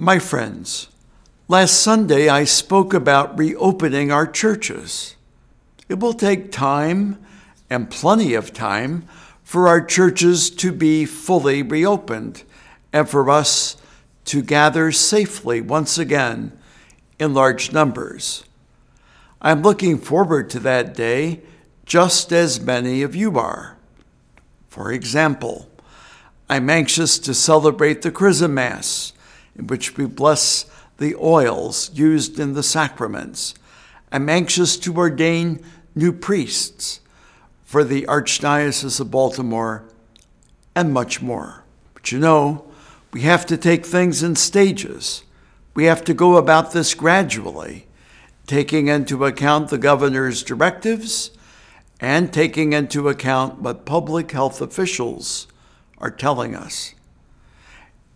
[0.00, 0.86] My friends,
[1.48, 5.16] last Sunday I spoke about reopening our churches.
[5.88, 7.18] It will take time
[7.68, 9.08] and plenty of time
[9.42, 12.44] for our churches to be fully reopened
[12.92, 13.76] and for us
[14.26, 16.56] to gather safely once again
[17.18, 18.44] in large numbers.
[19.42, 21.40] I'm looking forward to that day
[21.84, 23.76] just as many of you are.
[24.68, 25.68] For example,
[26.48, 29.12] I'm anxious to celebrate the Chrism Mass,
[29.58, 30.64] in which we bless
[30.98, 33.54] the oils used in the sacraments.
[34.10, 35.62] I'm anxious to ordain
[35.94, 37.00] new priests
[37.64, 39.84] for the Archdiocese of Baltimore
[40.74, 41.64] and much more.
[41.92, 42.64] But you know,
[43.12, 45.24] we have to take things in stages.
[45.74, 47.86] We have to go about this gradually,
[48.46, 51.30] taking into account the governor's directives
[52.00, 55.46] and taking into account what public health officials
[55.98, 56.94] are telling us.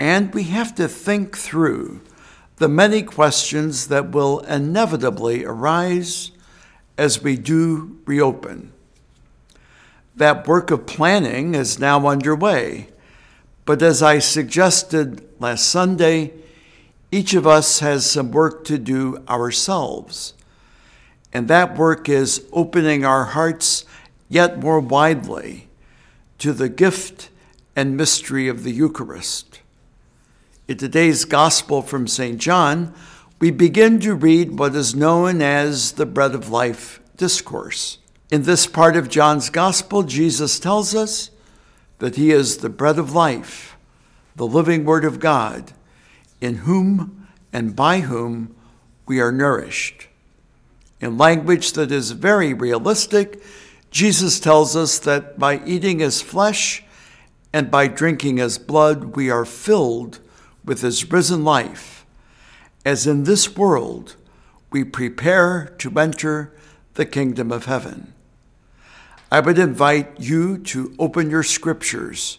[0.00, 2.00] And we have to think through
[2.56, 6.30] the many questions that will inevitably arise
[6.96, 8.72] as we do reopen.
[10.16, 12.88] That work of planning is now underway,
[13.66, 16.32] but as I suggested last Sunday,
[17.12, 20.32] each of us has some work to do ourselves.
[21.32, 23.84] And that work is opening our hearts
[24.28, 25.68] yet more widely
[26.38, 27.28] to the gift
[27.76, 29.60] and mystery of the Eucharist.
[30.70, 32.38] In today's Gospel from St.
[32.38, 32.94] John,
[33.40, 37.98] we begin to read what is known as the Bread of Life discourse.
[38.30, 41.32] In this part of John's Gospel, Jesus tells us
[41.98, 43.76] that he is the bread of life,
[44.36, 45.72] the living Word of God
[46.40, 48.54] in whom and by whom
[49.08, 50.06] we are nourished.
[51.00, 53.42] In language that is very realistic,
[53.90, 56.84] Jesus tells us that by eating his flesh
[57.52, 60.20] and by drinking his blood, we are filled
[60.64, 62.06] with his risen life,
[62.84, 64.16] as in this world
[64.70, 66.54] we prepare to enter
[66.94, 68.12] the kingdom of heaven.
[69.30, 72.38] I would invite you to open your scriptures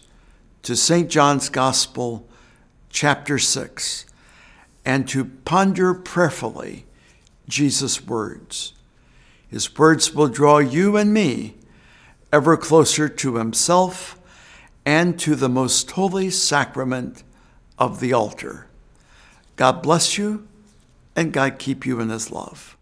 [0.62, 1.10] to St.
[1.10, 2.28] John's Gospel,
[2.90, 4.06] chapter 6
[4.84, 6.84] and to ponder prayerfully
[7.48, 8.72] Jesus' words.
[9.48, 11.56] His words will draw you and me
[12.32, 14.18] ever closer to Himself
[14.84, 17.22] and to the most holy sacrament
[17.78, 18.66] of the altar.
[19.56, 20.46] God bless you
[21.14, 22.76] and God keep you in His love.